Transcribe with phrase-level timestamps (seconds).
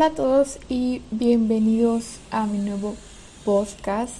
[0.00, 2.96] Hola a todos y bienvenidos a mi nuevo
[3.44, 4.16] podcast.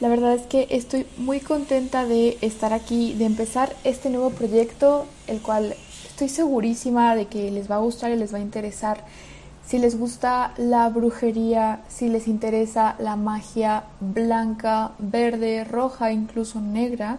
[0.00, 5.04] La verdad es que estoy muy contenta de estar aquí, de empezar este nuevo proyecto,
[5.26, 5.74] el cual
[6.06, 9.04] estoy segurísima de que les va a gustar y les va a interesar.
[9.66, 17.18] Si les gusta la brujería, si les interesa la magia blanca, verde, roja, incluso negra,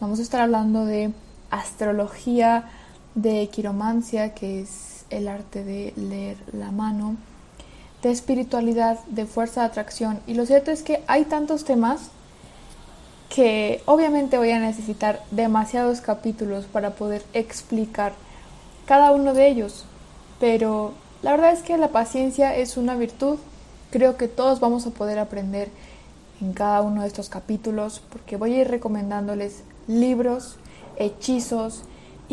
[0.00, 1.12] vamos a estar hablando de
[1.48, 2.68] astrología,
[3.14, 7.16] de quiromancia, que es el arte de leer la mano,
[8.02, 10.20] de espiritualidad, de fuerza de atracción.
[10.26, 12.10] Y lo cierto es que hay tantos temas
[13.28, 18.12] que obviamente voy a necesitar demasiados capítulos para poder explicar
[18.84, 19.84] cada uno de ellos.
[20.40, 23.38] Pero la verdad es que la paciencia es una virtud.
[23.90, 25.68] Creo que todos vamos a poder aprender
[26.40, 30.56] en cada uno de estos capítulos porque voy a ir recomendándoles libros,
[30.96, 31.82] hechizos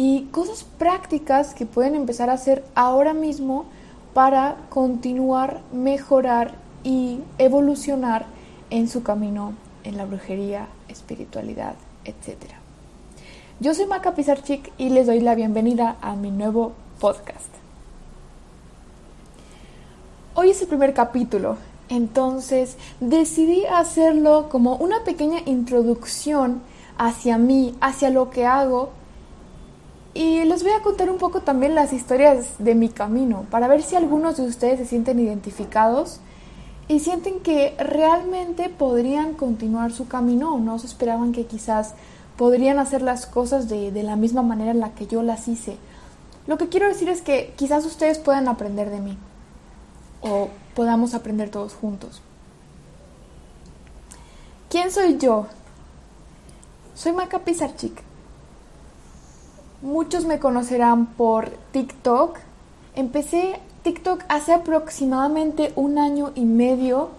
[0.01, 3.65] y cosas prácticas que pueden empezar a hacer ahora mismo
[4.13, 6.53] para continuar, mejorar
[6.85, 8.25] y evolucionar
[8.69, 11.75] en su camino en la brujería, espiritualidad,
[12.05, 12.37] etc.
[13.59, 17.49] Yo soy Maca Pizarchik y les doy la bienvenida a mi nuevo podcast.
[20.33, 21.57] Hoy es el primer capítulo,
[21.89, 26.61] entonces decidí hacerlo como una pequeña introducción
[26.97, 28.97] hacia mí, hacia lo que hago.
[30.13, 33.83] Y les voy a contar un poco también las historias de mi camino, para ver
[33.83, 36.19] si algunos de ustedes se sienten identificados
[36.87, 41.93] y sienten que realmente podrían continuar su camino o no se esperaban que quizás
[42.35, 45.77] podrían hacer las cosas de, de la misma manera en la que yo las hice.
[46.47, 49.17] Lo que quiero decir es que quizás ustedes puedan aprender de mí
[50.21, 52.23] o podamos aprender todos juntos.
[54.69, 55.45] ¿Quién soy yo?
[56.95, 58.08] Soy Maca Pizarchik.
[59.81, 62.37] Muchos me conocerán por TikTok.
[62.95, 67.09] Empecé TikTok hace aproximadamente un año y medio.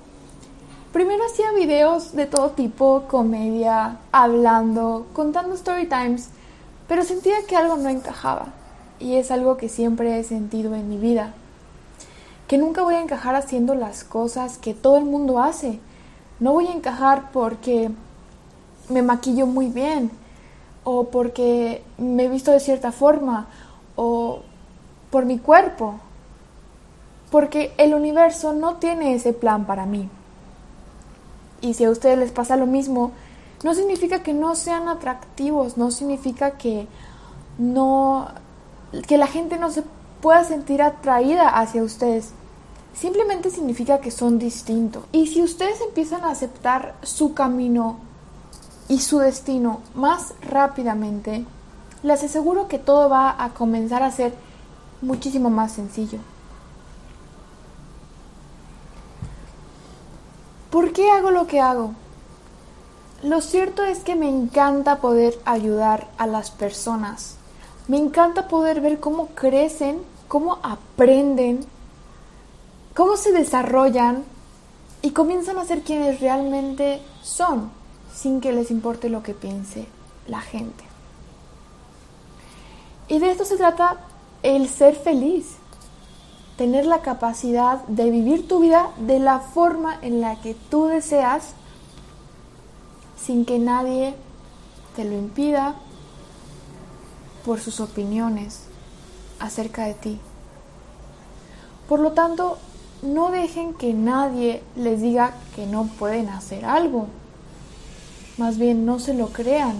[0.92, 6.28] Primero hacía videos de todo tipo, comedia, hablando, contando story times,
[6.86, 8.48] pero sentía que algo no encajaba.
[8.98, 11.32] Y es algo que siempre he sentido en mi vida
[12.46, 15.78] que nunca voy a encajar haciendo las cosas que todo el mundo hace.
[16.40, 17.92] No voy a encajar porque
[18.88, 20.10] me maquillo muy bien
[20.84, 23.48] o porque me he visto de cierta forma
[23.96, 24.40] o
[25.10, 26.00] por mi cuerpo.
[27.30, 30.08] Porque el universo no tiene ese plan para mí.
[31.60, 33.12] Y si a ustedes les pasa lo mismo,
[33.62, 36.88] no significa que no sean atractivos, no significa que
[37.58, 38.28] no
[39.06, 39.84] que la gente no se
[40.20, 42.32] pueda sentir atraída hacia ustedes
[42.92, 45.04] simplemente significa que son distintos.
[45.12, 47.98] Y si ustedes empiezan a aceptar su camino
[48.90, 51.46] y su destino más rápidamente,
[52.02, 54.34] les aseguro que todo va a comenzar a ser
[55.00, 56.18] muchísimo más sencillo.
[60.72, 61.92] ¿Por qué hago lo que hago?
[63.22, 67.36] Lo cierto es que me encanta poder ayudar a las personas.
[67.86, 71.64] Me encanta poder ver cómo crecen, cómo aprenden,
[72.96, 74.24] cómo se desarrollan
[75.00, 77.70] y comienzan a ser quienes realmente son,
[78.14, 79.86] sin que les importe lo que piense
[80.26, 80.84] la gente.
[83.08, 83.96] Y de esto se trata
[84.42, 85.56] el ser feliz,
[86.56, 91.54] tener la capacidad de vivir tu vida de la forma en la que tú deseas,
[93.20, 94.14] sin que nadie
[94.94, 95.74] te lo impida
[97.44, 98.62] por sus opiniones
[99.40, 100.20] acerca de ti.
[101.88, 102.58] Por lo tanto,
[103.02, 107.08] no dejen que nadie les diga que no pueden hacer algo.
[108.40, 109.74] Más bien no se lo crean.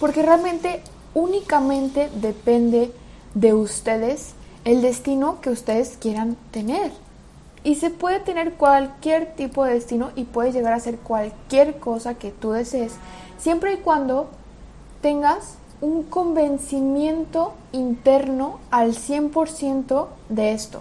[0.00, 0.80] Porque realmente
[1.12, 2.90] únicamente depende
[3.34, 4.32] de ustedes
[4.64, 6.92] el destino que ustedes quieran tener.
[7.62, 12.14] Y se puede tener cualquier tipo de destino y puede llegar a ser cualquier cosa
[12.14, 12.94] que tú desees,
[13.36, 14.30] siempre y cuando
[15.02, 20.80] tengas un convencimiento interno al 100% de esto.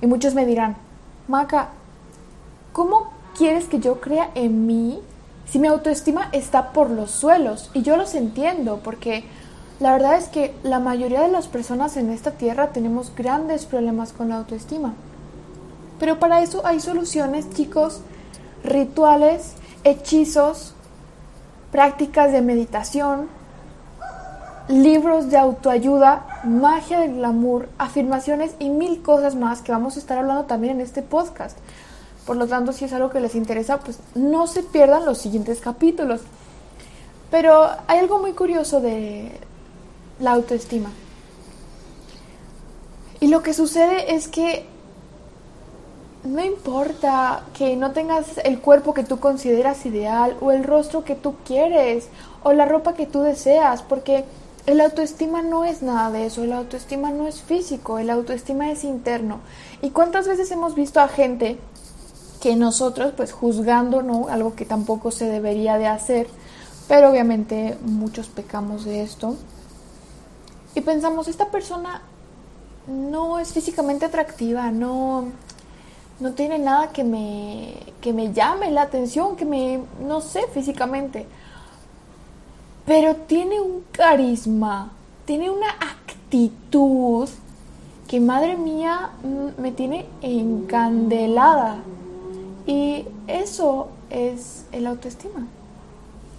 [0.00, 0.76] Y muchos me dirán,
[1.26, 1.70] Maca,
[2.72, 5.00] ¿cómo quieres que yo crea en mí
[5.50, 7.70] si mi autoestima está por los suelos?
[7.74, 9.24] Y yo los entiendo porque
[9.80, 14.12] la verdad es que la mayoría de las personas en esta tierra tenemos grandes problemas
[14.12, 14.94] con la autoestima.
[16.00, 18.00] Pero para eso hay soluciones, chicos,
[18.64, 19.54] rituales,
[19.84, 20.74] hechizos,
[21.70, 23.28] prácticas de meditación,
[24.68, 30.18] libros de autoayuda, magia del glamour, afirmaciones y mil cosas más que vamos a estar
[30.18, 31.56] hablando también en este podcast.
[32.28, 35.60] Por lo tanto, si es algo que les interesa, pues no se pierdan los siguientes
[35.60, 36.20] capítulos.
[37.30, 39.32] Pero hay algo muy curioso de
[40.20, 40.90] la autoestima.
[43.18, 44.66] Y lo que sucede es que
[46.22, 51.14] no importa que no tengas el cuerpo que tú consideras ideal o el rostro que
[51.14, 52.08] tú quieres
[52.42, 54.26] o la ropa que tú deseas, porque
[54.66, 58.84] el autoestima no es nada de eso, el autoestima no es físico, el autoestima es
[58.84, 59.40] interno.
[59.80, 61.56] ¿Y cuántas veces hemos visto a gente
[62.40, 64.28] que nosotros, pues juzgando, ¿no?
[64.28, 66.28] Algo que tampoco se debería de hacer,
[66.86, 69.36] pero obviamente muchos pecamos de esto.
[70.74, 72.02] Y pensamos, esta persona
[72.86, 75.26] no es físicamente atractiva, no,
[76.20, 81.26] no tiene nada que me, que me llame la atención, que me, no sé, físicamente.
[82.86, 84.90] Pero tiene un carisma,
[85.26, 87.28] tiene una actitud
[88.06, 91.78] que, madre mía, mm, me tiene encandelada.
[92.68, 95.46] Y eso es el autoestima.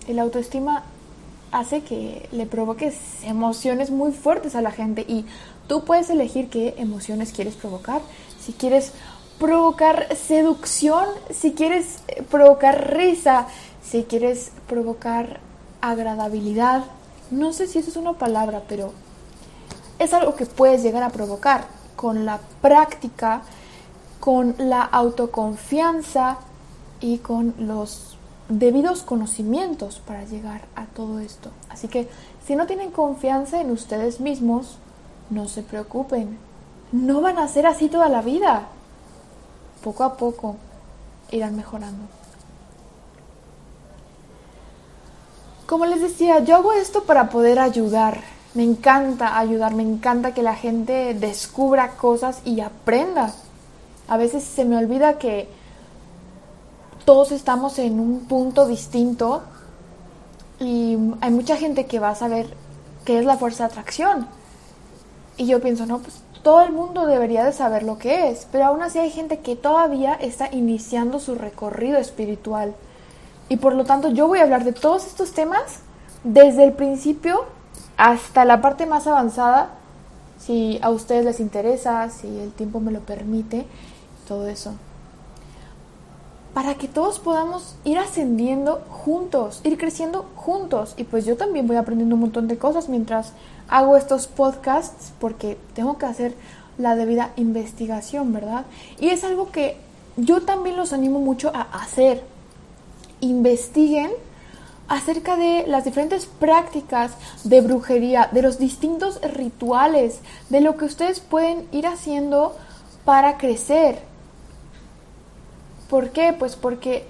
[0.08, 0.84] El autoestima
[1.52, 5.26] hace que le provoques emociones muy fuertes a la gente y
[5.68, 8.02] tú puedes elegir qué emociones quieres provocar.
[8.40, 8.94] Si quieres
[9.40, 13.48] provocar seducción, si quieres eh, provocar risa,
[13.84, 15.40] si quieres provocar
[15.82, 16.84] agradabilidad.
[17.32, 18.94] No sé si eso es una palabra, pero
[19.98, 21.66] es algo que puedes llegar a provocar
[21.96, 23.42] con la práctica,
[24.20, 26.38] con la autoconfianza
[27.00, 28.18] y con los
[28.50, 31.52] debidos conocimientos para llegar a todo esto.
[31.70, 32.10] Así que
[32.46, 34.78] si no tienen confianza en ustedes mismos,
[35.30, 36.38] no se preocupen.
[36.92, 38.68] No van a ser así toda la vida
[39.84, 40.56] poco a poco
[41.32, 42.04] irán mejorando.
[45.68, 48.22] Como les decía, yo hago esto para poder ayudar.
[48.56, 53.32] Me encanta ayudar, me encanta que la gente descubra cosas y aprenda.
[54.10, 55.48] A veces se me olvida que
[57.06, 59.44] todos estamos en un punto distinto
[60.60, 62.48] y hay mucha gente que va a saber
[63.06, 64.28] qué es la fuerza de atracción.
[65.38, 68.66] Y yo pienso, no, pues todo el mundo debería de saber lo que es, pero
[68.66, 72.74] aún así hay gente que todavía está iniciando su recorrido espiritual.
[73.48, 75.82] Y por lo tanto yo voy a hablar de todos estos temas
[76.24, 77.46] desde el principio
[77.98, 79.72] hasta la parte más avanzada,
[80.40, 83.66] si a ustedes les interesa, si el tiempo me lo permite,
[84.30, 84.74] todo eso.
[86.54, 90.94] Para que todos podamos ir ascendiendo juntos, ir creciendo juntos.
[90.98, 93.34] Y pues yo también voy aprendiendo un montón de cosas mientras
[93.68, 96.36] hago estos podcasts porque tengo que hacer
[96.78, 98.66] la debida investigación, ¿verdad?
[99.00, 99.78] Y es algo que
[100.16, 102.24] yo también los animo mucho a hacer.
[103.22, 104.12] Investiguen
[104.88, 111.20] acerca de las diferentes prácticas de brujería, de los distintos rituales, de lo que ustedes
[111.20, 112.56] pueden ir haciendo
[113.06, 114.09] para crecer.
[115.90, 116.34] ¿Por qué?
[116.38, 117.06] Pues porque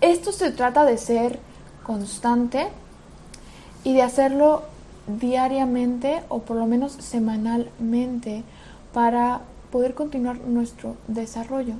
[0.00, 1.38] esto se trata de ser
[1.84, 2.68] constante
[3.84, 4.62] y de hacerlo
[5.06, 8.42] diariamente o por lo menos semanalmente
[8.92, 11.74] para poder continuar nuestro desarrollo.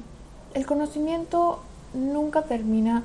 [0.55, 1.61] El conocimiento
[1.95, 3.03] nunca termina,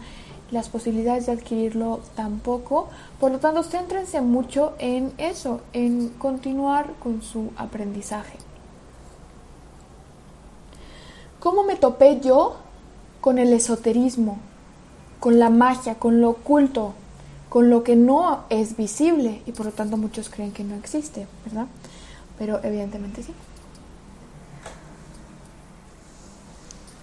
[0.52, 2.88] las posibilidades de adquirirlo tampoco,
[3.20, 8.38] por lo tanto, céntrense mucho en eso, en continuar con su aprendizaje.
[11.40, 12.56] ¿Cómo me topé yo
[13.28, 14.38] con el esoterismo,
[15.20, 16.94] con la magia, con lo oculto?
[17.50, 21.28] con lo que no es visible y por lo tanto muchos creen que no existe,
[21.46, 21.68] ¿verdad?
[22.38, 23.34] Pero evidentemente sí.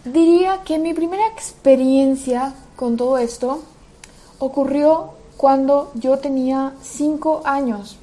[0.04, 3.62] Diría que mi primera experiencia con todo esto
[4.38, 7.98] ocurrió cuando yo tenía cinco años.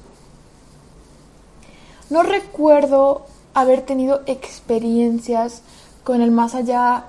[2.10, 5.62] No recuerdo haber tenido experiencias
[6.04, 7.06] con el más allá,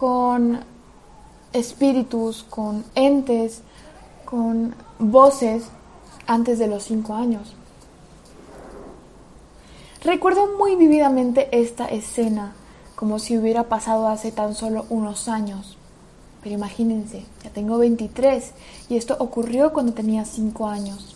[0.00, 0.60] con
[1.52, 3.60] espíritus, con entes,
[4.24, 5.64] con voces
[6.26, 7.54] antes de los cinco años.
[10.02, 12.54] Recuerdo muy vividamente esta escena,
[12.96, 15.76] como si hubiera pasado hace tan solo unos años.
[16.42, 18.52] Pero imagínense, ya tengo 23
[18.88, 21.14] y esto ocurrió cuando tenía 5 años.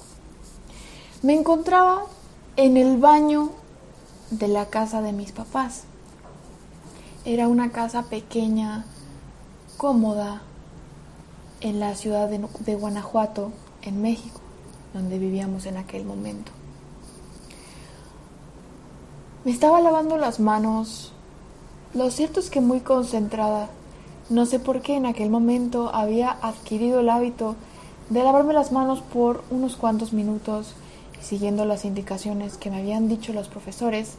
[1.23, 2.03] Me encontraba
[2.57, 3.49] en el baño
[4.31, 5.85] de la casa de mis papás.
[7.27, 8.85] Era una casa pequeña,
[9.79, 10.43] cómoda,
[11.63, 13.51] en la ciudad de, Guanajuato,
[13.81, 14.41] en México,
[14.93, 16.53] donde vivíamos en aquel momento.
[19.47, 21.13] Me estaba lavando las manos.
[21.95, 23.71] Lo cierto es que muy concentrada.
[24.29, 27.57] No sé por qué en aquel momento había adquirido el hábito
[28.11, 30.75] de lavarme las manos por unos cuantos minutos
[31.23, 34.17] siguiendo las indicaciones que me habían dicho los profesores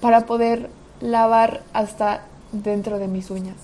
[0.00, 2.22] para poder lavar hasta
[2.62, 3.56] dentro de mis uñas.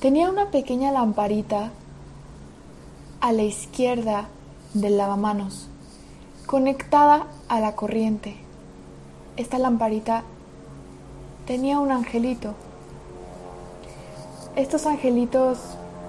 [0.00, 1.70] Tenía una pequeña lamparita
[3.20, 4.28] a la izquierda
[4.74, 5.68] del lavamanos,
[6.46, 8.36] conectada a la corriente.
[9.36, 10.24] Esta lamparita
[11.46, 12.54] tenía un angelito.
[14.56, 15.58] Estos angelitos,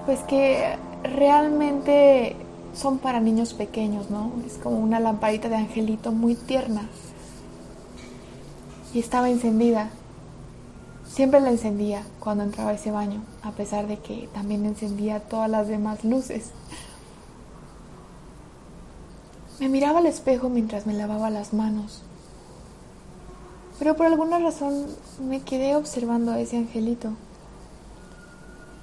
[0.04, 2.36] pues que realmente
[2.74, 4.30] son para niños pequeños, ¿no?
[4.46, 6.86] Es como una lamparita de angelito muy tierna.
[8.92, 9.90] Y estaba encendida.
[11.16, 15.48] Siempre la encendía cuando entraba a ese baño, a pesar de que también encendía todas
[15.48, 16.50] las demás luces.
[19.58, 22.02] Me miraba al espejo mientras me lavaba las manos.
[23.78, 24.88] Pero por alguna razón
[25.26, 27.12] me quedé observando a ese angelito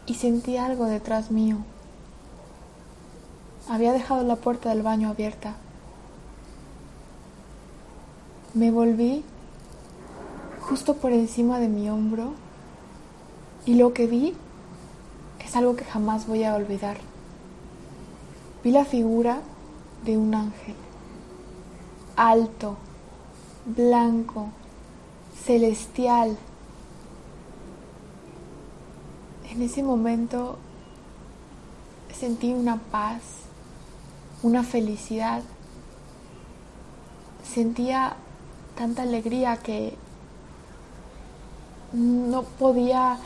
[0.07, 1.57] y sentí algo detrás mío.
[3.69, 5.53] Había dejado la puerta del baño abierta.
[8.55, 9.23] Me volví
[10.69, 12.33] justo por encima de mi hombro
[13.65, 14.33] y lo que vi
[15.43, 16.97] es algo que jamás voy a olvidar.
[18.63, 19.41] Vi la figura
[20.05, 20.75] de un ángel,
[22.15, 22.77] alto,
[23.65, 24.47] blanco,
[25.45, 26.37] celestial.
[29.49, 30.57] En ese momento
[32.17, 33.21] sentí una paz,
[34.41, 35.43] una felicidad.
[37.43, 38.15] Sentía
[38.75, 39.97] tanta alegría que
[41.93, 43.19] no podía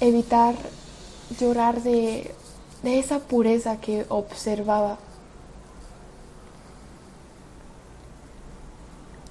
[0.00, 0.56] evitar
[1.38, 2.34] llorar de,
[2.82, 4.98] de esa pureza que observaba.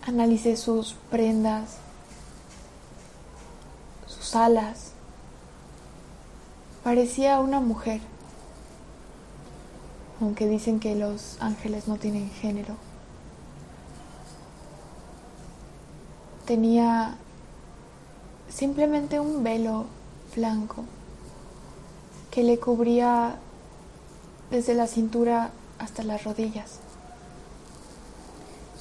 [0.06, 1.78] Analicé sus prendas,
[4.08, 4.94] sus alas.
[6.84, 8.00] Parecía una mujer,
[10.22, 12.76] aunque dicen que los ángeles no tienen género.
[16.46, 17.18] Tenía
[18.58, 19.86] simplemente un velo
[20.36, 20.84] blanco
[22.32, 23.36] que le cubría
[24.50, 26.80] desde la cintura hasta las rodillas.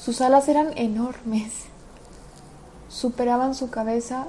[0.01, 1.53] Sus alas eran enormes,
[2.89, 4.29] superaban su cabeza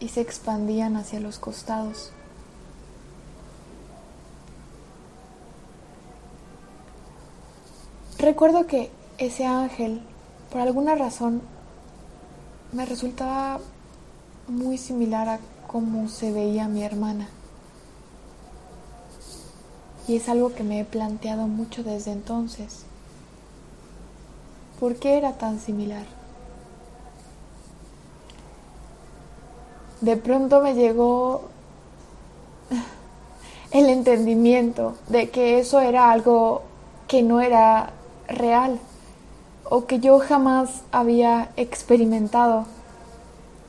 [0.00, 2.10] y se expandían hacia los costados.
[8.18, 10.00] Recuerdo que ese ángel,
[10.50, 11.42] por alguna razón,
[12.72, 13.60] me resultaba
[14.48, 17.28] muy similar a cómo se veía mi hermana.
[20.08, 22.84] Y es algo que me he planteado mucho desde entonces.
[24.80, 26.04] ¿Por qué era tan similar?
[30.00, 31.42] De pronto me llegó
[33.70, 36.62] el entendimiento de que eso era algo
[37.06, 37.90] que no era
[38.26, 38.80] real
[39.70, 42.66] o que yo jamás había experimentado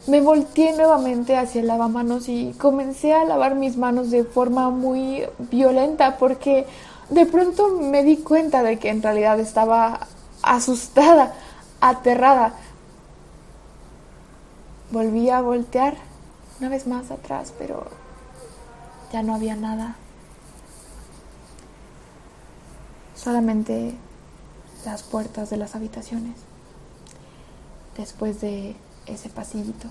[0.07, 5.23] me volteé nuevamente hacia el lavamanos y comencé a lavar mis manos de forma muy
[5.37, 6.65] violenta porque
[7.09, 10.07] de pronto me di cuenta de que en realidad estaba
[10.41, 11.33] asustada,
[11.79, 12.53] aterrada.
[14.91, 15.95] Volví a voltear
[16.59, 17.85] una vez más atrás, pero
[19.11, 19.95] ya no había nada.
[23.15, 23.95] Solamente
[24.85, 26.35] las puertas de las habitaciones.
[27.97, 29.87] Después de ese pasillito.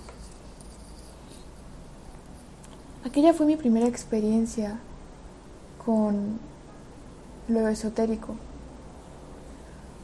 [3.05, 4.79] Aquella fue mi primera experiencia
[5.85, 6.39] con
[7.49, 8.37] lo esotérico.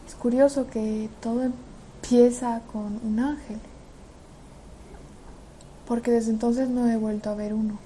[0.07, 3.61] Es curioso que todo empieza con un ángel,
[5.87, 7.79] porque desde entonces no he vuelto a ver uno.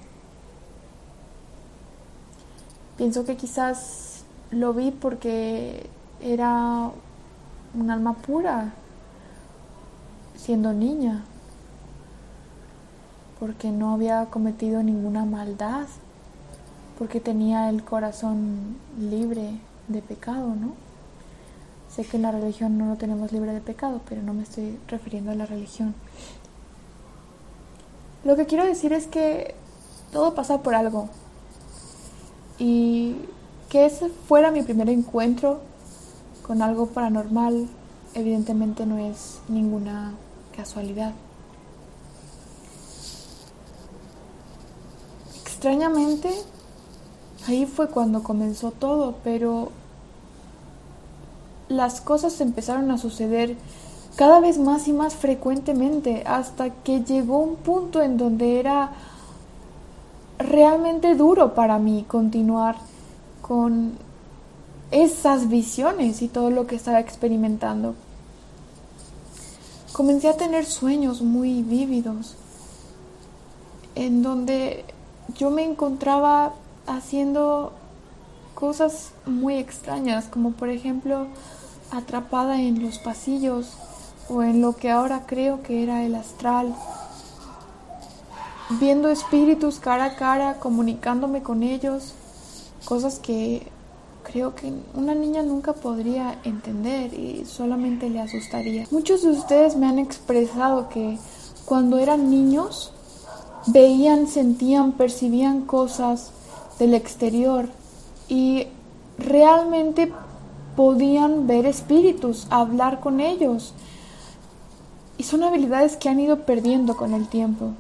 [2.97, 5.89] Pienso que quizás lo vi porque
[6.21, 6.91] era
[7.75, 8.73] un alma pura,
[10.43, 11.23] siendo niña,
[13.39, 15.87] porque no había cometido ninguna maldad,
[16.99, 20.73] porque tenía el corazón libre de pecado, ¿no?
[21.95, 24.79] Sé que en la religión no lo tenemos libre de pecado, pero no me estoy
[24.89, 25.95] refiriendo a la religión.
[28.25, 29.55] Lo que quiero decir es que
[30.11, 31.09] todo pasa por algo.
[32.59, 33.17] Y
[33.69, 35.61] que ese fuera mi primer encuentro
[36.47, 37.69] con algo paranormal,
[38.15, 40.15] evidentemente no es ninguna
[40.53, 41.13] casualidad.
[45.43, 46.31] Extrañamente,
[47.49, 49.71] ahí fue cuando comenzó todo, pero
[51.69, 53.57] las cosas empezaron a suceder
[54.17, 58.93] cada vez más y más frecuentemente hasta que llegó un punto en donde era
[60.39, 62.77] realmente duro para mí continuar
[63.41, 63.93] con
[64.91, 67.95] esas visiones y todo lo que estaba experimentando
[69.93, 72.37] comencé a tener sueños muy vívidos
[73.95, 74.85] en donde
[75.37, 76.55] yo me encontraba
[76.87, 77.73] haciendo
[78.55, 81.27] cosas muy extrañas, como por ejemplo
[81.91, 83.69] atrapada en los pasillos
[84.29, 86.75] o en lo que ahora creo que era el astral,
[88.81, 92.15] viendo espíritus cara a cara, comunicándome con ellos,
[92.87, 93.71] cosas que
[94.33, 98.87] creo que una niña nunca podría entender y solamente le asustaría.
[98.91, 101.19] Muchos de ustedes me han expresado que
[101.67, 102.93] cuando eran niños
[103.67, 106.31] veían, sentían, percibían cosas
[106.79, 107.69] del exterior
[108.29, 108.67] y
[109.19, 110.11] realmente
[110.77, 113.75] podían ver espíritus, hablar con ellos.
[115.19, 117.73] Y son habilidades que han ido perdiendo con el tiempo.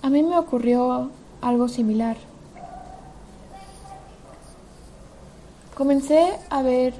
[0.00, 1.10] A mí me ocurrió
[1.42, 2.16] algo similar.
[5.74, 6.94] Comencé a ver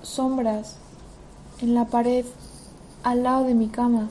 [0.00, 0.76] sombras
[1.60, 2.24] en la pared
[3.02, 4.08] al lado de mi cama.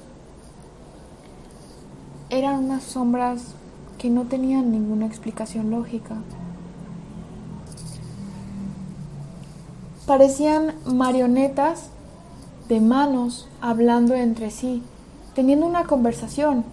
[2.30, 3.56] Eran unas sombras
[3.98, 6.16] que no tenían ninguna explicación lógica.
[10.06, 11.90] Parecían marionetas
[12.70, 14.84] de manos hablando entre sí,
[15.34, 16.66] teniendo una conversación.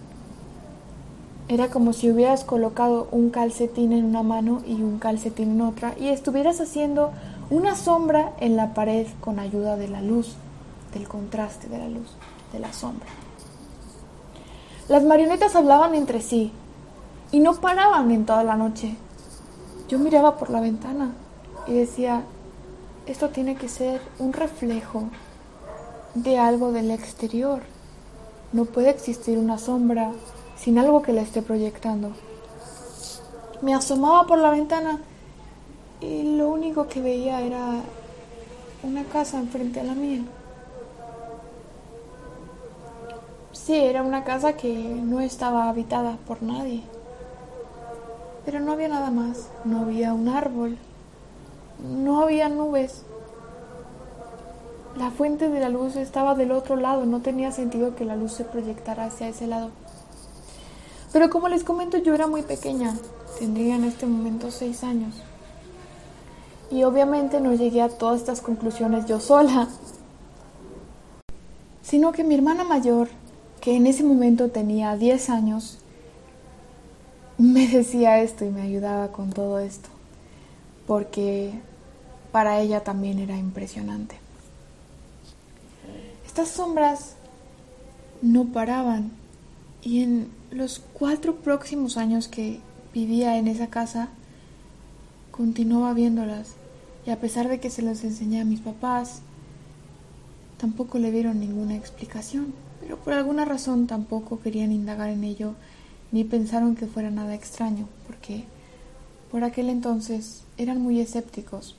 [1.47, 5.93] Era como si hubieras colocado un calcetín en una mano y un calcetín en otra
[5.99, 7.11] y estuvieras haciendo
[7.51, 10.33] una sombra en la pared con ayuda de la luz,
[10.91, 12.07] del contraste de la luz,
[12.51, 13.07] de la sombra.
[14.87, 16.51] Las marionetas hablaban entre sí
[17.31, 18.95] y no paraban en toda la noche.
[19.87, 21.11] Yo miraba por la ventana
[21.67, 22.23] y decía,
[23.05, 25.03] esto tiene que ser un reflejo
[26.15, 27.61] de algo del exterior.
[28.51, 30.11] No puede existir una sombra
[30.57, 32.11] sin algo que la esté proyectando.
[33.61, 34.99] Me asomaba por la ventana
[36.01, 37.81] y lo único que veía era
[38.83, 40.21] una casa enfrente a la mía.
[43.65, 46.83] Sí, era una casa que no estaba habitada por nadie.
[48.45, 49.49] Pero no había nada más.
[49.63, 50.77] No había un árbol.
[51.83, 53.01] No había nubes.
[54.95, 57.07] La fuente de la luz estaba del otro lado.
[57.07, 59.71] No tenía sentido que la luz se proyectara hacia ese lado.
[61.15, 62.93] Pero como les comento, yo era muy pequeña.
[63.39, 65.15] Tendría en este momento seis años.
[66.69, 69.69] Y obviamente no llegué a todas estas conclusiones yo sola,
[71.81, 73.07] sino que mi hermana mayor,
[73.61, 75.77] que en ese momento tenía 10 años,
[77.37, 79.87] me decía esto y me ayudaba con todo esto,
[80.85, 81.53] porque
[82.33, 84.17] para ella también era impresionante.
[86.25, 87.15] Estas sombras
[88.21, 89.11] no paraban
[89.85, 92.59] y en los cuatro próximos años que
[92.91, 94.09] vivía en esa casa,
[95.29, 96.55] continuaba viéndolas.
[97.05, 99.21] Y a pesar de que se las enseñé a mis papás,
[100.57, 105.53] tampoco le dieron ninguna explicación, pero por alguna razón tampoco querían indagar en ello
[106.11, 108.45] ni pensaron que fuera nada extraño, porque
[109.29, 111.75] por aquel entonces eran muy escépticos.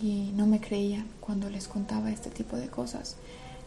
[0.00, 3.16] Y no me creían cuando les contaba este tipo de cosas.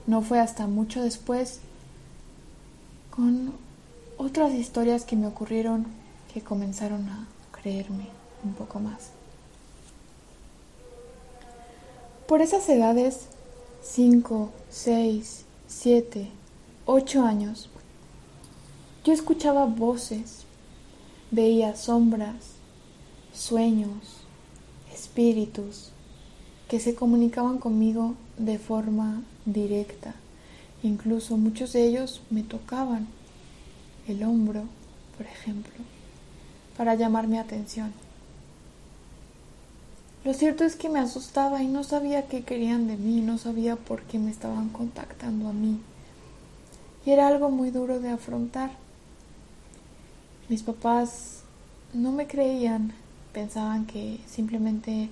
[0.08, 1.60] No fue hasta mucho después
[3.10, 3.54] con
[4.18, 5.88] otras historias que me ocurrieron
[6.34, 8.08] que comenzaron a creerme
[8.44, 9.12] un poco más.
[12.28, 13.28] Por esas edades,
[13.82, 16.30] 5, 6, 7,
[16.86, 17.70] 8 años,
[19.04, 20.44] yo escuchaba voces,
[21.32, 22.54] veía sombras,
[23.34, 24.20] sueños,
[24.94, 25.92] espíritus
[26.68, 30.14] que se comunicaban conmigo de forma directa.
[30.84, 33.08] Incluso muchos de ellos me tocaban
[34.08, 34.64] el hombro,
[35.18, 35.74] por ejemplo
[36.80, 37.92] para llamar mi atención.
[40.24, 43.76] Lo cierto es que me asustaba y no sabía qué querían de mí, no sabía
[43.76, 45.82] por qué me estaban contactando a mí.
[47.06, 48.72] Y era algo muy duro de afrontar.
[50.48, 51.42] Mis papás
[51.94, 52.94] no me creían,
[53.34, 55.10] pensaban que simplemente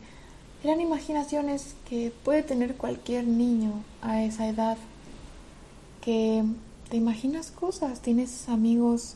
[0.64, 4.78] eran imaginaciones que puede tener cualquier niño a esa edad,
[6.08, 6.42] que
[6.90, 9.16] te imaginas cosas, tienes amigos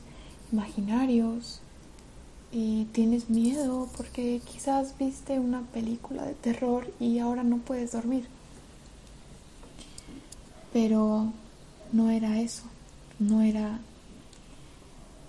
[0.51, 1.62] imaginarios,
[2.51, 8.27] y tienes miedo porque quizás viste una película de terror y ahora no puedes dormir.
[10.73, 11.32] Pero
[11.93, 12.63] no era eso,
[13.19, 13.80] no era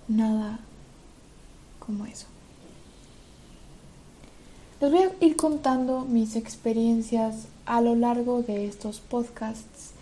[0.08, 0.58] nada
[1.78, 2.26] como eso.
[4.80, 9.92] Les voy a ir contando mis experiencias a lo largo de estos podcasts.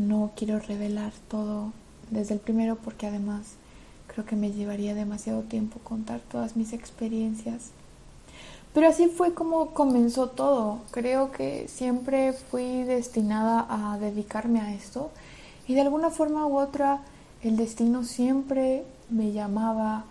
[0.00, 1.72] No quiero revelar todo
[2.10, 3.56] desde el primero porque además
[4.12, 7.70] Creo que me llevaría demasiado tiempo contar todas mis experiencias.
[8.74, 10.80] Pero así fue como comenzó todo.
[10.90, 15.12] Creo que siempre fui destinada a dedicarme a esto
[15.68, 17.02] y de alguna forma u otra
[17.42, 20.06] el destino siempre me llamaba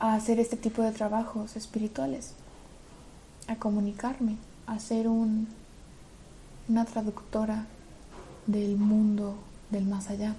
[0.00, 2.32] a hacer este tipo de trabajos espirituales,
[3.46, 5.46] a comunicarme, a ser un
[6.68, 7.66] una traductora
[8.48, 9.34] del mundo
[9.70, 10.34] del más allá.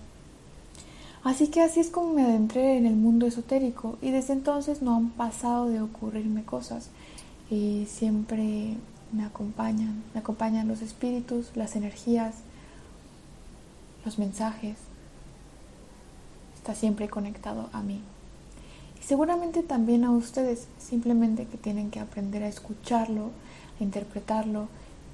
[1.24, 4.96] Así que así es como me adentré en el mundo esotérico y desde entonces no
[4.96, 6.90] han pasado de ocurrirme cosas
[7.50, 8.76] y siempre
[9.12, 12.36] me acompañan, me acompañan los espíritus, las energías,
[14.06, 14.78] los mensajes.
[16.56, 18.02] Está siempre conectado a mí.
[19.00, 23.32] Y seguramente también a ustedes, simplemente que tienen que aprender a escucharlo,
[23.80, 24.68] a interpretarlo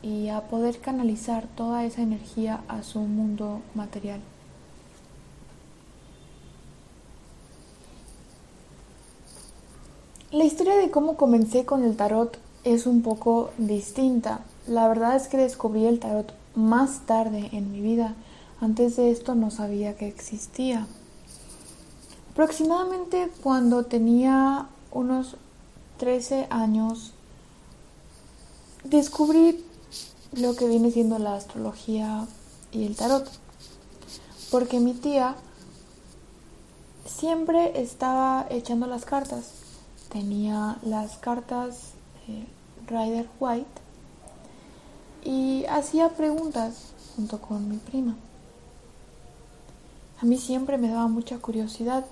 [0.05, 4.21] y a poder canalizar toda esa energía a su mundo material.
[10.29, 14.41] La historia de cómo comencé con el tarot es un poco distinta.
[14.67, 18.13] La verdad es que descubrí el tarot más tarde en mi vida.
[18.61, 20.85] Antes de esto no sabía que existía.
[22.31, 25.37] Aproximadamente cuando tenía unos
[25.97, 27.13] 13 años,
[28.83, 29.65] descubrí
[30.35, 32.27] lo que viene siendo la astrología
[32.71, 33.29] y el tarot.
[34.51, 35.35] Porque mi tía
[37.05, 39.51] siempre estaba echando las cartas.
[40.09, 41.93] Tenía las cartas
[42.87, 43.81] Rider White
[45.23, 46.75] y hacía preguntas
[47.15, 48.15] junto con mi prima.
[50.21, 52.05] A mí siempre me daba mucha curiosidad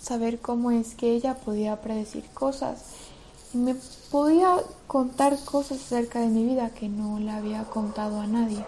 [0.00, 2.82] saber cómo es que ella podía predecir cosas
[3.54, 3.58] y
[4.12, 8.62] podía contar cosas acerca de mi vida que no le había contado a nadie.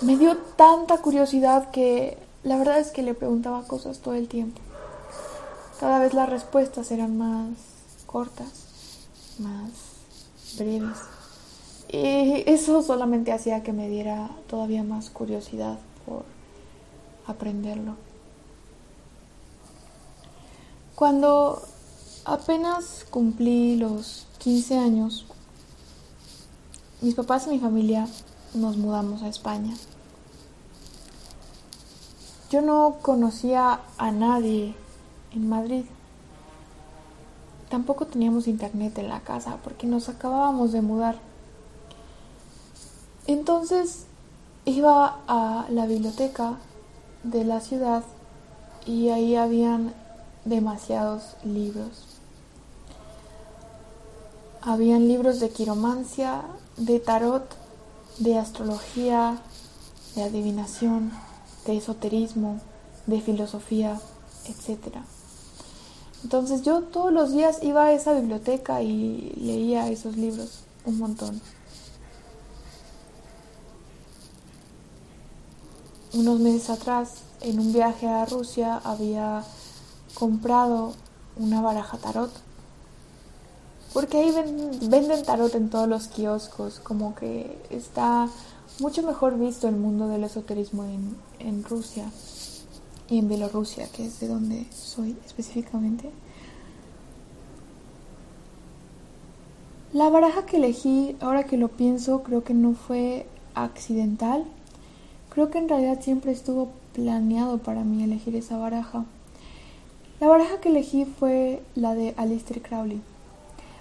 [0.00, 4.62] Me dio tanta curiosidad que la verdad es que le preguntaba cosas todo el tiempo.
[5.78, 7.50] Cada vez las respuestas eran más
[8.06, 8.48] cortas,
[9.38, 9.70] más
[10.56, 10.96] breves.
[11.88, 16.24] Y eso solamente hacía que me diera todavía más curiosidad por
[17.26, 17.96] aprenderlo.
[20.94, 21.62] Cuando
[22.24, 25.26] apenas cumplí los 15 años,
[27.00, 28.06] mis papás y mi familia
[28.54, 29.74] nos mudamos a España.
[32.50, 34.74] Yo no conocía a nadie
[35.32, 35.84] en Madrid.
[37.68, 41.16] Tampoco teníamos internet en la casa porque nos acabábamos de mudar.
[43.28, 44.06] Entonces
[44.64, 46.56] iba a la biblioteca
[47.22, 48.02] de la ciudad
[48.84, 49.94] y ahí habían
[50.44, 52.09] demasiados libros.
[54.62, 56.42] Habían libros de quiromancia,
[56.76, 57.48] de tarot,
[58.18, 59.38] de astrología,
[60.14, 61.12] de adivinación,
[61.66, 62.60] de esoterismo,
[63.06, 63.98] de filosofía,
[64.46, 65.02] etcétera.
[66.22, 71.40] Entonces yo todos los días iba a esa biblioteca y leía esos libros un montón.
[76.12, 79.44] Unos meses atrás, en un viaje a Rusia, había
[80.14, 80.92] comprado
[81.36, 82.30] una baraja tarot.
[83.92, 84.32] Porque ahí
[84.82, 88.28] venden tarot en todos los kioscos, como que está
[88.78, 90.84] mucho mejor visto el mundo del esoterismo
[91.38, 92.10] en, Rusia
[93.08, 96.10] y en Bielorrusia, que es de donde soy específicamente.
[99.92, 104.44] La baraja que elegí, ahora que lo pienso, creo que no fue accidental.
[105.30, 109.04] Creo que en realidad siempre estuvo planeado para mí elegir esa baraja.
[110.20, 113.02] La baraja que elegí fue la de Alistair Crowley.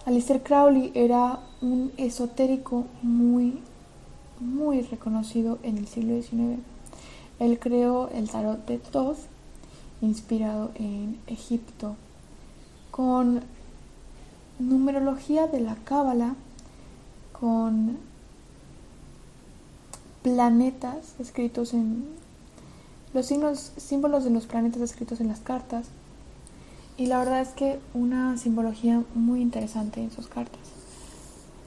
[0.06, 3.60] Alistair Crowley era un esotérico muy,
[4.40, 6.60] muy reconocido en el siglo XIX.
[7.40, 9.18] Él creó el tarot de Thoth,
[10.02, 11.96] inspirado en Egipto,
[12.92, 13.42] con
[14.58, 16.36] numerología de la Cábala,
[17.34, 17.98] con
[20.22, 22.06] planetas escritos en
[23.14, 25.88] los símbolos de los planetas escritos en las cartas.
[27.00, 30.60] Y la verdad es que una simbología muy interesante en sus cartas.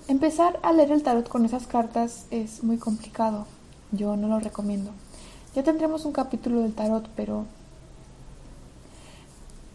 [0.06, 3.46] Empezar a leer el tarot con esas cartas es muy complicado.
[3.92, 4.90] Yo no lo recomiendo.
[5.54, 7.46] Ya tendremos un capítulo del tarot, pero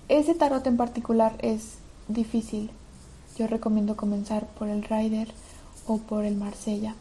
[0.10, 2.70] ese tarot en particular es difícil.
[3.36, 5.28] Yo recomiendo comenzar por el Rider
[5.88, 6.94] o por el Marsella.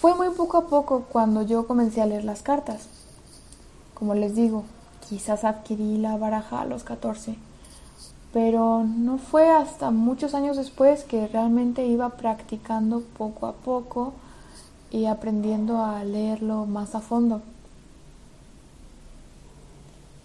[0.00, 2.88] Fue muy poco a poco cuando yo comencé a leer las cartas.
[3.94, 4.64] Como les digo,
[5.08, 7.36] quizás adquirí la baraja a los 14
[8.36, 14.12] pero no fue hasta muchos años después que realmente iba practicando poco a poco
[14.90, 17.40] y aprendiendo a leerlo más a fondo.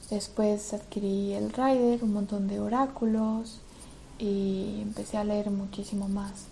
[0.09, 3.61] Después adquirí el Rider, un montón de oráculos
[4.19, 6.47] y empecé a leer muchísimo más.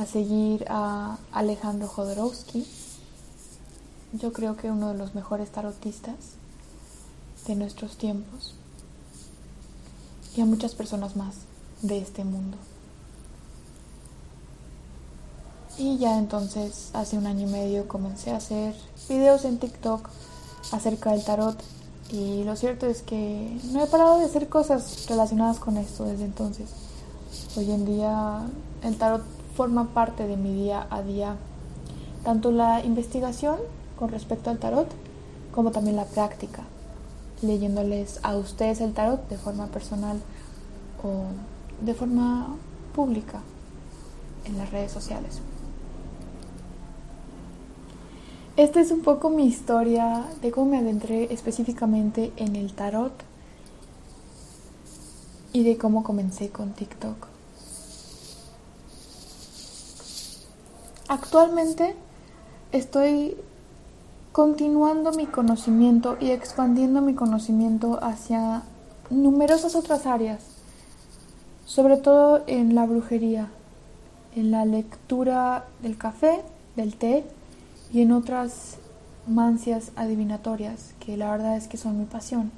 [0.00, 2.66] A seguir a Alejandro Jodorowsky,
[4.14, 6.16] yo creo que uno de los mejores tarotistas
[7.46, 8.54] de nuestros tiempos.
[10.34, 11.34] y a muchas personas más
[11.82, 12.56] de este mundo.
[15.76, 18.74] Y ya entonces, hace un año y medio, comencé a hacer
[19.08, 20.08] videos en TikTok
[20.72, 21.60] acerca del tarot.
[22.10, 26.24] Y lo cierto es que no he parado de hacer cosas relacionadas con esto desde
[26.24, 26.70] entonces.
[27.56, 28.46] Hoy en día
[28.82, 31.36] el tarot forma parte de mi día a día.
[32.24, 33.56] Tanto la investigación
[33.98, 34.88] con respecto al tarot
[35.52, 36.62] como también la práctica.
[37.42, 40.18] Leyéndoles a ustedes el tarot de forma personal
[41.04, 41.24] o
[41.84, 42.56] de forma
[42.94, 43.42] pública
[44.46, 45.42] en las redes sociales.
[48.56, 53.12] Esta es un poco mi historia de cómo me adentré específicamente en el tarot
[55.52, 57.29] y de cómo comencé con TikTok.
[61.10, 61.96] Actualmente
[62.70, 63.36] estoy
[64.30, 68.62] continuando mi conocimiento y expandiendo mi conocimiento hacia
[69.10, 70.38] numerosas otras áreas,
[71.66, 73.48] sobre todo en la brujería,
[74.36, 76.42] en la lectura del café,
[76.76, 77.24] del té
[77.92, 78.76] y en otras
[79.26, 82.52] mancias adivinatorias, que la verdad es que son mi pasión.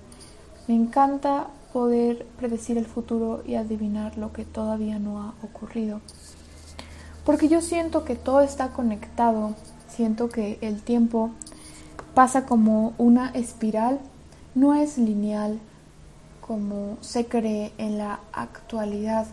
[0.68, 6.02] Me encanta poder predecir el futuro y adivinar lo que todavía no ha ocurrido.
[7.24, 9.54] Porque yo siento que todo está conectado,
[9.88, 11.30] siento que el tiempo
[12.14, 14.00] pasa como una espiral,
[14.54, 15.58] no es lineal
[16.40, 19.26] como se cree en la actualidad,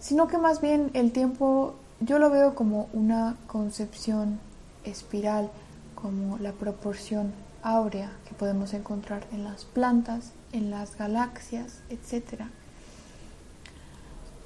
[0.00, 4.40] sino que más bien el tiempo yo lo veo como una concepción
[4.84, 5.50] espiral
[5.94, 12.42] como la proporción áurea que podemos encontrar en las plantas, en las galaxias, etc.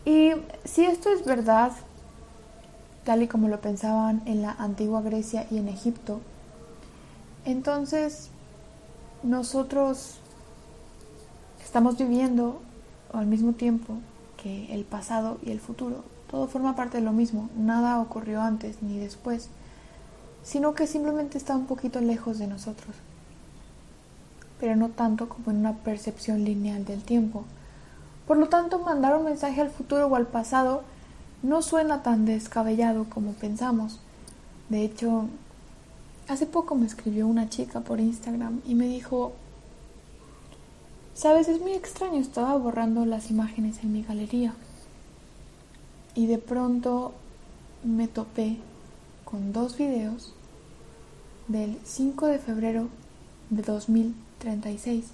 [0.05, 0.33] Y
[0.65, 1.73] si esto es verdad,
[3.05, 6.21] tal y como lo pensaban en la antigua Grecia y en Egipto,
[7.45, 8.29] entonces
[9.23, 10.19] nosotros
[11.63, 12.61] estamos viviendo
[13.13, 13.95] al mismo tiempo
[14.43, 16.05] que el pasado y el futuro.
[16.31, 19.51] Todo forma parte de lo mismo, nada ocurrió antes ni después
[20.43, 22.97] sino que simplemente está un poquito lejos de nosotros,
[24.59, 27.45] pero no tanto como en una percepción lineal del tiempo.
[28.27, 30.83] Por lo tanto, mandar un mensaje al futuro o al pasado
[31.43, 34.01] no suena tan descabellado como pensamos.
[34.69, 35.27] De hecho,
[36.29, 39.33] hace poco me escribió una chica por Instagram y me dijo,
[41.15, 44.55] sabes, es muy extraño, estaba borrando las imágenes en mi galería
[46.15, 47.13] y de pronto
[47.85, 48.59] me topé
[49.25, 50.35] con dos videos
[51.49, 52.89] del 5 de febrero
[53.51, 55.07] de 2036.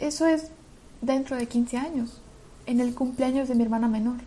[0.00, 0.50] Eso es
[1.02, 2.20] dentro de 15 años,
[2.70, 4.18] en el cumpleaños de mi hermana menor.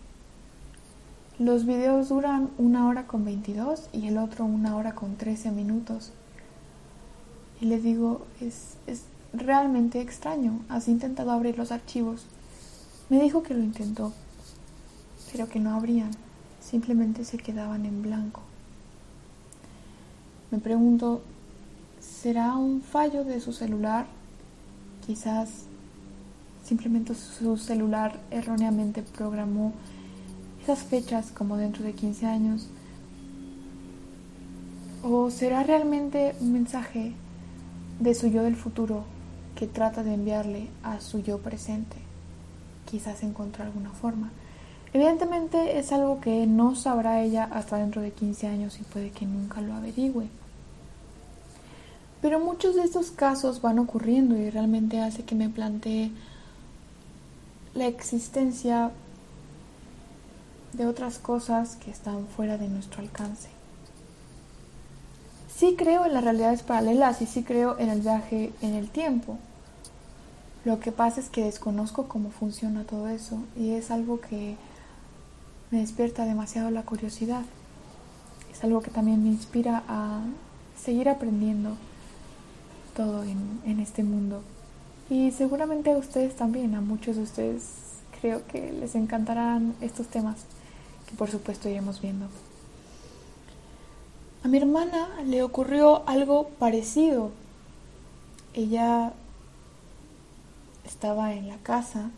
[1.39, 6.11] Los videos duran una hora con 22 y el otro una hora con 13 minutos.
[7.61, 10.59] Y les digo, es, es realmente extraño.
[10.67, 12.25] Has intentado abrir los archivos.
[13.09, 14.11] Me dijo que lo intentó,
[15.31, 16.11] pero que no abrían
[16.59, 18.41] simplemente se quedaban en blanco.
[20.51, 21.21] Me pregunto,
[22.01, 24.05] ¿será un fallo de su celular?
[25.07, 25.67] Quizás
[26.63, 29.73] simplemente su celular erróneamente programó
[30.63, 32.67] esas fechas como dentro de 15 años.
[35.03, 37.13] ¿O será realmente un mensaje
[37.99, 39.03] de su yo del futuro
[39.55, 41.97] que trata de enviarle a su yo presente?
[42.89, 44.31] Quizás encontró alguna forma.
[44.93, 49.25] Evidentemente es algo que no sabrá ella hasta dentro de 15 años y puede que
[49.25, 50.27] nunca lo averigüe.
[52.21, 56.11] Pero muchos de estos casos van ocurriendo y realmente hace que me plantee
[57.73, 58.91] la existencia
[60.73, 63.49] de otras cosas que están fuera de nuestro alcance.
[65.55, 69.37] Sí creo en las realidades paralelas y sí creo en el viaje en el tiempo.
[70.65, 74.55] Lo que pasa es que desconozco cómo funciona todo eso y es algo que
[75.71, 77.41] me despierta demasiado la curiosidad.
[78.51, 80.21] Es algo que también me inspira a
[80.81, 81.75] seguir aprendiendo
[82.95, 84.43] todo en, este mundo.
[85.09, 87.63] Y seguramente a ustedes también, a muchos de ustedes
[88.21, 90.37] creo que les encantarán estos temas
[91.09, 92.27] que por supuesto iremos viendo.
[94.43, 97.31] A mi hermana le ocurrió algo parecido.
[98.53, 99.13] Ella
[100.85, 102.11] estaba en la casa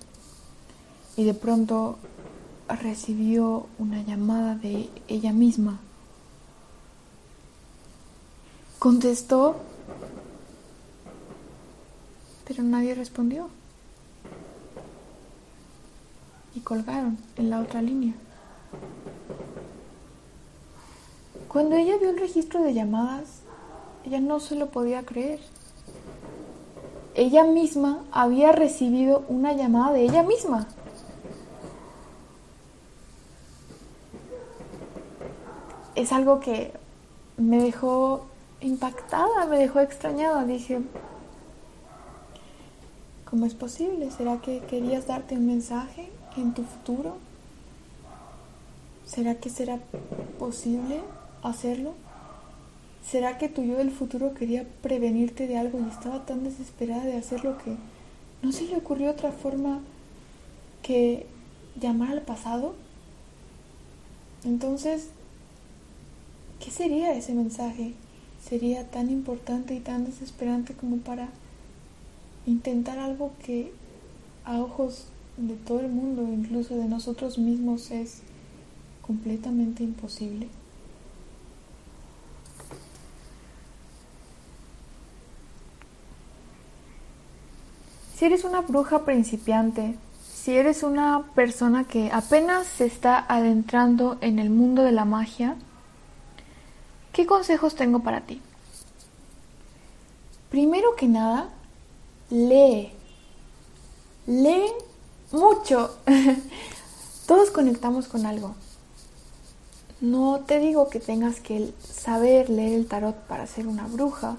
[1.18, 1.98] y de pronto
[2.68, 5.80] recibió una llamada de ella misma.
[8.80, 9.56] Contestó,
[12.48, 13.50] pero nadie respondió.
[16.56, 18.14] Y colgaron en la otra línea.
[21.48, 23.42] Cuando ella vio el registro de llamadas,
[24.06, 25.40] ella no se lo podía creer.
[27.16, 30.68] ella misma había recibido una llamada de ella misma.
[35.96, 36.74] Es algo que
[37.38, 38.26] me dejó
[38.60, 40.44] impactada, me dejó extrañada.
[40.44, 40.82] Dije,
[43.36, 44.12] ¿cómo es posible?
[44.12, 47.18] ¿Será que querías darte un mensaje en tu futuro?
[49.06, 49.78] ¿Será que será
[50.40, 51.02] posible
[51.44, 51.96] hacerlo?
[53.06, 57.18] ¿Será que tu yo del futuro quería prevenirte de algo y estaba tan desesperada de
[57.18, 57.76] hacerlo que
[58.42, 59.82] no se le ocurrió otra forma
[60.82, 61.26] que
[61.78, 62.74] llamar al pasado?
[64.46, 65.10] Entonces,
[66.64, 67.96] ¿qué sería ese mensaje?
[68.42, 71.28] ¿Sería tan importante y tan desesperante como para
[72.46, 73.74] intentar algo que
[74.44, 78.22] a ojos de todo el mundo, incluso de nosotros mismos, es
[79.02, 80.48] completamente imposible?
[88.16, 94.40] Si eres una bruja principiante, si eres una persona que apenas se está adentrando en
[94.40, 95.56] el mundo de la magia,
[97.12, 98.42] ¿qué consejos tengo para ti?
[100.50, 101.50] Primero que nada,
[102.30, 102.92] lee.
[104.28, 104.66] Lee
[105.32, 105.96] mucho.
[107.28, 108.56] Todos conectamos con algo.
[110.02, 114.38] No te digo que tengas que saber leer el tarot para ser una bruja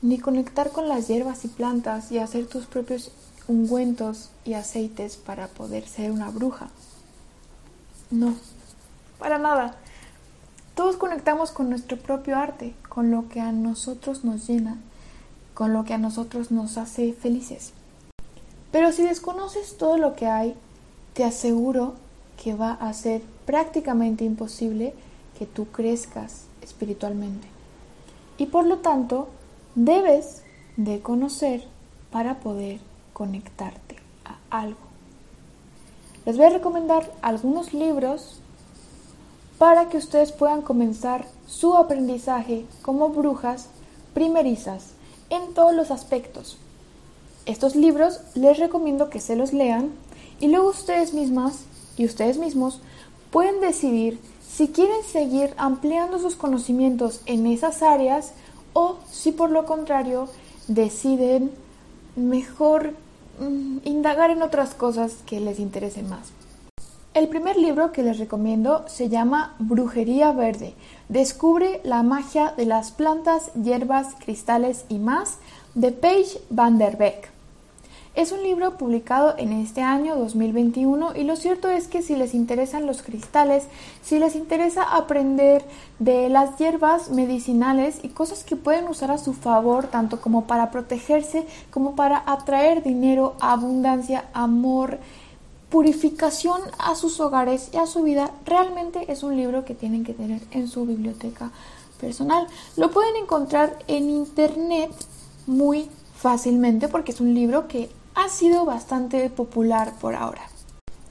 [0.00, 3.10] ni conectar con las hierbas y plantas y hacer tus propios
[3.48, 6.68] ungüentos y aceites para poder ser una bruja.
[8.10, 8.34] No,
[9.18, 9.76] para nada.
[10.74, 14.78] Todos conectamos con nuestro propio arte, con lo que a nosotros nos llena,
[15.58, 17.72] con lo que a nosotros nos hace felices.
[18.70, 20.54] Pero si desconoces todo lo que hay,
[21.14, 21.94] te aseguro
[22.40, 24.94] que va a ser prácticamente imposible
[25.36, 27.48] que tú crezcas espiritualmente.
[28.38, 29.30] Y por lo tanto,
[29.74, 30.44] debes
[30.76, 31.64] de conocer
[32.12, 32.78] para poder
[33.12, 34.78] conectarte a algo.
[36.24, 38.38] Les voy a recomendar algunos libros
[39.58, 43.70] para que ustedes puedan comenzar su aprendizaje como brujas
[44.14, 44.92] primerizas
[45.30, 46.58] en todos los aspectos.
[47.46, 49.92] Estos libros les recomiendo que se los lean
[50.40, 51.64] y luego ustedes mismas
[51.96, 52.80] y ustedes mismos
[53.30, 58.32] pueden decidir si quieren seguir ampliando sus conocimientos en esas áreas
[58.72, 60.28] o si por lo contrario
[60.66, 61.50] deciden
[62.16, 62.94] mejor
[63.40, 66.37] mm, indagar en otras cosas que les interesen más.
[67.18, 70.74] El primer libro que les recomiendo se llama Brujería Verde.
[71.08, 75.38] Descubre la magia de las plantas, hierbas, cristales y más
[75.74, 77.32] de Paige van der Beek.
[78.14, 82.34] Es un libro publicado en este año 2021 y lo cierto es que si les
[82.34, 83.66] interesan los cristales,
[84.02, 85.64] si les interesa aprender
[85.98, 90.70] de las hierbas medicinales y cosas que pueden usar a su favor, tanto como para
[90.70, 94.98] protegerse, como para atraer dinero, abundancia, amor,
[95.70, 100.14] purificación a sus hogares y a su vida, realmente es un libro que tienen que
[100.14, 101.50] tener en su biblioteca
[102.00, 102.46] personal.
[102.76, 104.90] Lo pueden encontrar en internet
[105.46, 110.42] muy fácilmente porque es un libro que ha sido bastante popular por ahora.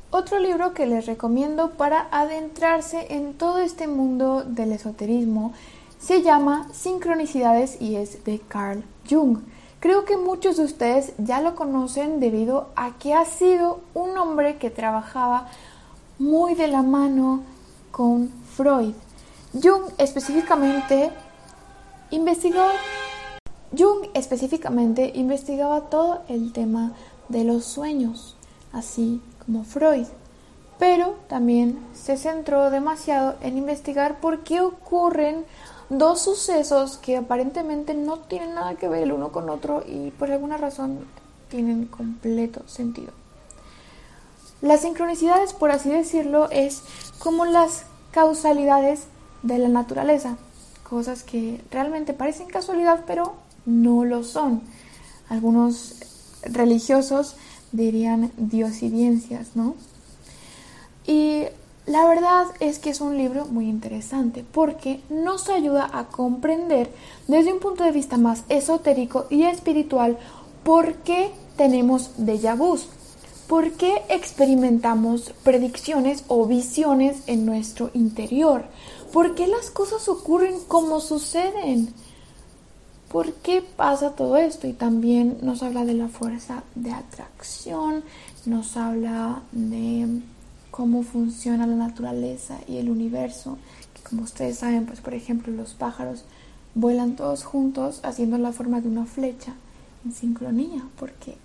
[0.09, 5.53] Otro libro que les recomiendo para adentrarse en todo este mundo del esoterismo
[5.99, 9.39] se llama Sincronicidades y es de Carl Jung.
[9.79, 14.57] Creo que muchos de ustedes ya lo conocen debido a que ha sido un hombre
[14.57, 15.47] que trabajaba
[16.17, 17.43] muy de la mano
[17.91, 18.93] con Freud.
[19.53, 21.11] Jung específicamente
[22.09, 22.63] investigó
[23.77, 26.93] Jung específicamente investigaba todo el tema
[27.29, 28.35] de los sueños,
[28.71, 30.07] así como Freud,
[30.79, 35.45] pero también se centró demasiado en investigar por qué ocurren
[35.89, 40.31] dos sucesos que aparentemente no tienen nada que ver el uno con otro y por
[40.31, 40.99] alguna razón
[41.49, 43.11] tienen completo sentido.
[44.61, 46.81] Las sincronicidades, por así decirlo, es
[47.19, 49.03] como las causalidades
[49.43, 50.37] de la naturaleza,
[50.83, 53.35] cosas que realmente parecen casualidad, pero
[53.65, 54.61] no lo son.
[55.29, 55.95] Algunos
[56.41, 57.35] religiosos
[57.71, 59.75] dirían diosidencias, ¿no?
[61.05, 61.45] Y
[61.87, 66.91] la verdad es que es un libro muy interesante porque nos ayuda a comprender
[67.27, 70.17] desde un punto de vista más esotérico y espiritual
[70.63, 72.87] por qué tenemos déjà vus,
[73.47, 78.65] por qué experimentamos predicciones o visiones en nuestro interior,
[79.11, 81.93] por qué las cosas ocurren como suceden
[83.09, 84.67] ¿Por qué pasa todo esto?
[84.67, 88.03] Y también nos habla de la fuerza de atracción,
[88.45, 90.19] nos habla de
[90.77, 93.57] cómo funciona la naturaleza y el universo,
[93.95, 96.23] que como ustedes saben, pues por ejemplo los pájaros
[96.75, 99.55] vuelan todos juntos haciendo la forma de una flecha
[100.05, 101.35] en sincronía, porque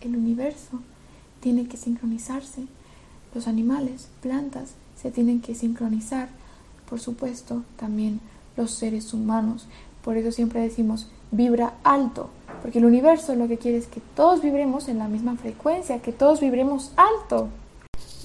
[0.00, 0.80] el universo
[1.38, 2.62] tiene que sincronizarse.
[3.32, 6.28] Los animales, plantas, se tienen que sincronizar.
[6.90, 8.20] Por supuesto, también
[8.56, 9.68] los seres humanos.
[10.02, 12.30] Por eso siempre decimos, vibra alto,
[12.60, 16.12] porque el universo lo que quiere es que todos vibremos en la misma frecuencia, que
[16.12, 17.48] todos vibremos alto.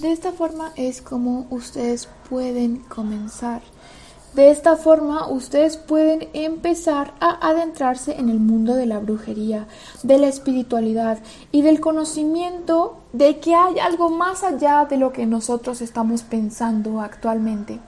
[0.00, 3.62] De esta forma es como ustedes pueden comenzar.
[4.32, 9.66] De esta forma ustedes pueden empezar a adentrarse en el mundo de la brujería,
[10.04, 11.18] de la espiritualidad
[11.50, 17.00] y del conocimiento de que hay algo más allá de lo que nosotros estamos pensando
[17.00, 17.80] actualmente.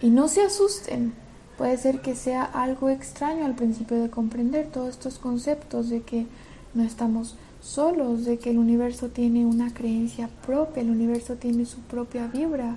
[0.00, 1.14] Y no se asusten,
[1.56, 6.26] puede ser que sea algo extraño al principio de comprender todos estos conceptos de que
[6.74, 7.36] no estamos
[7.66, 12.76] solos, de que el universo tiene una creencia propia, el universo tiene su propia vibra.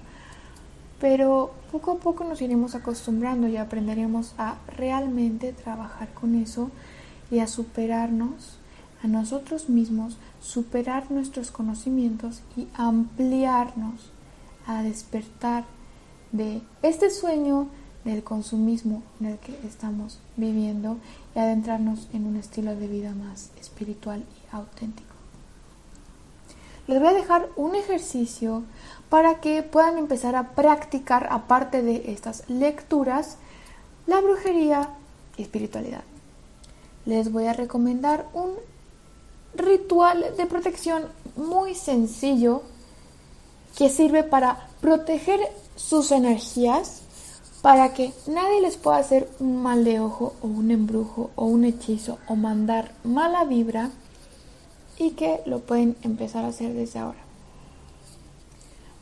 [0.99, 6.71] Pero poco a poco nos iremos acostumbrando y aprenderemos a realmente trabajar con eso
[7.31, 8.57] y a superarnos
[9.01, 14.11] a nosotros mismos, superar nuestros conocimientos y ampliarnos
[14.67, 15.63] a despertar
[16.31, 17.67] de este sueño
[18.03, 20.97] del consumismo en el que estamos viviendo
[21.35, 25.13] y adentrarnos en un estilo de vida más espiritual auténtico.
[26.87, 28.63] Les voy a dejar un ejercicio
[29.09, 33.37] para que puedan empezar a practicar, aparte de estas lecturas,
[34.07, 34.89] la brujería
[35.37, 36.03] y espiritualidad.
[37.05, 38.51] Les voy a recomendar un
[39.55, 41.03] ritual de protección
[41.35, 42.63] muy sencillo
[43.77, 45.39] que sirve para proteger
[45.75, 47.01] sus energías
[47.61, 51.65] para que nadie les pueda hacer un mal de ojo o un embrujo o un
[51.65, 53.91] hechizo o mandar mala vibra
[54.99, 57.17] y que lo pueden empezar a hacer desde ahora.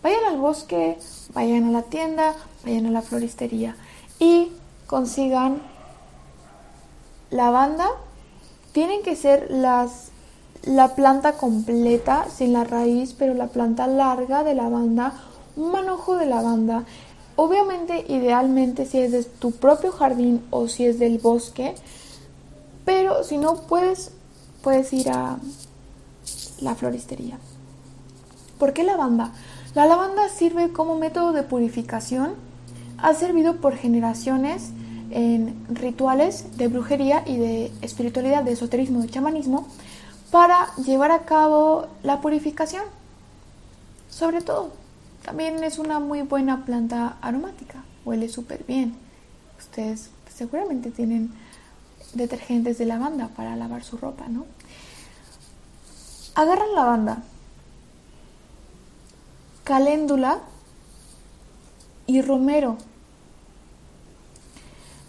[0.02, 0.98] Vayan al bosque,
[1.34, 3.76] vayan a la tienda, vayan a la floristería
[4.20, 4.54] y
[4.86, 5.62] consigan
[7.30, 7.90] lavanda.
[8.72, 10.12] Tienen que ser las
[10.64, 15.14] la planta completa, sin la raíz, pero la planta larga de lavanda,
[15.56, 16.86] un manojo de lavanda
[17.38, 21.76] Obviamente, idealmente si es de tu propio jardín o si es del bosque,
[22.84, 24.10] pero si no puedes,
[24.64, 25.38] puedes ir a
[26.60, 27.38] la floristería.
[28.60, 29.32] ¿Por qué lavanda?
[29.76, 32.34] La lavanda sirve como método de purificación,
[32.98, 34.72] ha servido por generaciones
[35.12, 39.68] en rituales de brujería y de espiritualidad, de esoterismo, de chamanismo,
[40.32, 42.84] para llevar a cabo la purificación,
[44.10, 44.72] sobre todo
[45.24, 48.96] también es una muy buena planta aromática, huele súper bien.
[49.60, 51.32] Ustedes seguramente tienen
[52.14, 54.46] detergentes de lavanda para lavar su ropa, ¿no?
[56.38, 57.18] Agarran lavanda,
[59.64, 60.38] caléndula
[62.06, 62.78] y romero.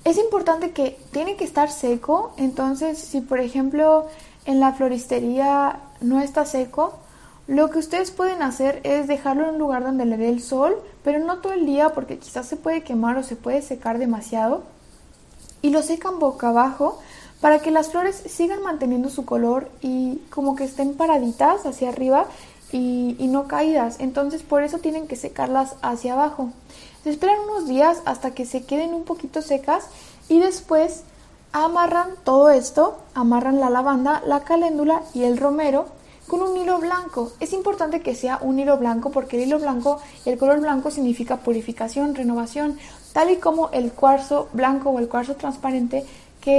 [0.04, 4.06] Es importante que tiene que estar seco, entonces si por ejemplo
[4.46, 6.94] en la floristería no está seco,
[7.46, 10.78] lo que ustedes pueden hacer es dejarlo en un lugar donde le dé el sol,
[11.04, 14.62] pero no todo el día porque quizás se puede quemar o se puede secar demasiado.
[15.60, 17.00] Y lo secan boca abajo
[17.41, 22.26] para que las flores sigan manteniendo su color y como que estén paraditas hacia arriba
[22.72, 23.97] y, no caídas.
[24.01, 26.51] Entonces por eso tienen que secarlas hacia abajo.
[27.05, 29.86] Se esperan unos días hasta que se queden un poquito secas
[30.28, 31.05] y después
[31.53, 35.86] amarran todo esto, amarran la lavanda, la caléndula y el romero
[36.26, 37.32] con un hilo blanco.
[37.41, 41.39] Es importante que sea un hilo blanco porque el hilo blanco, el color blanco significa
[41.39, 42.78] purificación, renovación,
[43.14, 46.05] tal y como el cuarzo blanco o el cuarzo transparente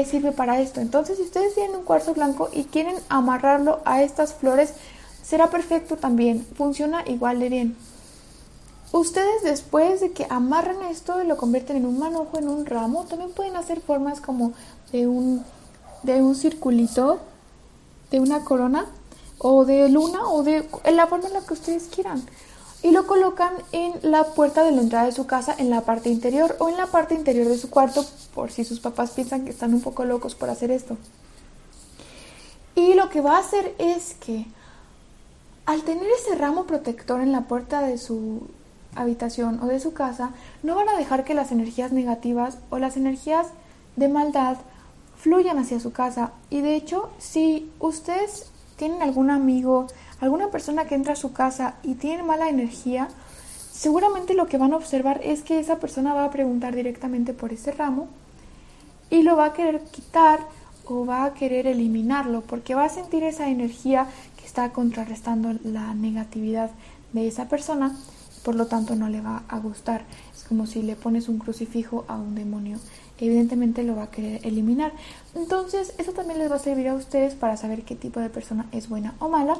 [0.06, 0.82] sirve para esto.
[0.82, 4.74] Entonces, si ustedes tienen un cuarzo blanco y quieren amarrarlo a estas flores,
[5.24, 6.46] será perfecto también.
[6.56, 7.76] Funciona igual de bien.
[8.92, 13.06] Ustedes después de que amarran esto y lo convierten en un manojo, en un ramo,
[13.06, 14.54] también pueden hacer formas como
[14.92, 15.44] de un,
[16.02, 17.20] de un circulito,
[18.10, 18.88] de una corona
[19.38, 22.24] o de luna o de la forma en la que ustedes quieran.
[22.82, 26.10] Y lo colocan en la puerta de la entrada de su casa, en la parte
[26.10, 29.52] interior o en la parte interior de su cuarto, por si sus papás piensan que
[29.52, 30.98] están un poco locos por hacer esto.
[32.76, 34.46] Y lo que va a hacer es que
[35.66, 38.48] al tener ese ramo protector en la puerta de su
[38.96, 40.32] habitación o de su casa,
[40.64, 43.48] no van a dejar que las energías negativas o las energías
[43.96, 44.58] de maldad
[45.18, 46.32] fluyan hacia su casa.
[46.50, 49.88] Y de hecho, si ustedes tienen algún amigo,
[50.20, 53.08] alguna persona que entra a su casa y tiene mala energía,
[53.72, 57.54] seguramente lo que van a observar es que esa persona va a preguntar directamente por
[57.54, 58.08] ese ramo
[59.10, 60.40] y lo va a querer quitar
[60.86, 64.08] o va a querer eliminarlo porque va a sentir esa energía
[64.38, 66.72] que está contrarrestando la negatividad
[67.14, 67.96] de esa persona
[68.44, 70.04] por lo tanto no le va a gustar.
[70.36, 72.80] Es como si le pones un crucifijo a un demonio,
[73.20, 74.94] evidentemente lo va a querer eliminar.
[75.36, 78.66] Entonces, eso también les va a servir a ustedes para saber qué tipo de persona
[78.72, 79.58] es buena o mala.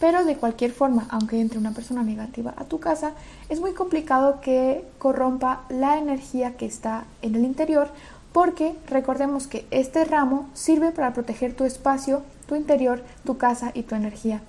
[0.00, 3.12] Pero de cualquier forma, aunque entre una persona negativa a tu casa,
[3.50, 7.90] es muy complicado que corrompa la energía que está en el interior,
[8.32, 13.82] porque recordemos que este ramo sirve para proteger tu espacio, tu interior, tu casa y
[13.82, 14.40] tu energía.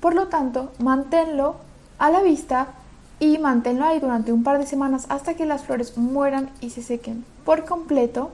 [0.00, 1.56] Por lo tanto, manténlo
[1.98, 2.68] a la vista
[3.18, 6.82] y manténlo ahí durante un par de semanas hasta que las flores mueran y se
[6.82, 8.30] sequen por completo,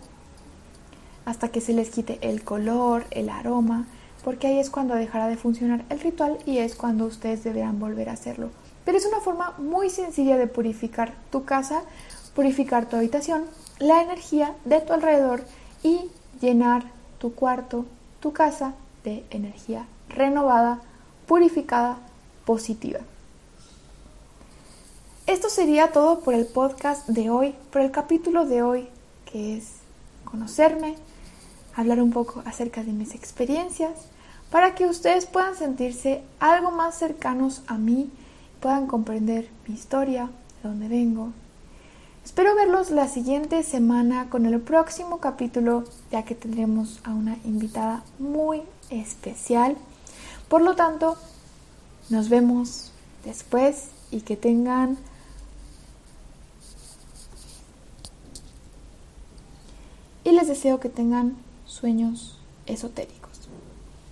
[1.25, 3.87] hasta que se les quite el color, el aroma,
[4.25, 8.09] porque ahí es cuando dejará de funcionar el ritual y es cuando ustedes deberán volver
[8.09, 8.51] a hacerlo.
[8.85, 11.83] Pero es una forma muy sencilla de purificar tu casa,
[12.35, 13.45] purificar tu habitación,
[13.79, 15.43] la energía de tu alrededor
[15.83, 16.11] y
[16.41, 16.85] llenar
[17.19, 17.85] tu cuarto,
[18.21, 20.81] tu casa de energía renovada,
[21.27, 21.99] purificada,
[22.45, 23.01] positiva.
[25.27, 28.89] Esto sería todo por el podcast de hoy, por el capítulo de hoy,
[29.31, 29.73] que es
[30.25, 30.97] conocerme,
[31.79, 33.93] hablar un poco acerca de mis experiencias,
[34.51, 38.11] para que ustedes puedan sentirse algo más cercanos a mí,
[38.59, 40.29] puedan comprender mi historia,
[40.61, 41.29] de dónde vengo.
[42.25, 48.03] Espero verlos la siguiente semana con el próximo capítulo, ya que tendremos a una invitada
[48.19, 49.77] muy especial.
[50.49, 51.17] Por lo tanto,
[52.11, 52.91] nos vemos
[53.25, 54.99] después y que tengan
[60.25, 61.37] y les deseo que tengan
[61.69, 63.18] sueños esotéricos.